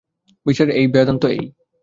[0.45, 1.43] বিচার এই, বেদান্ত এই।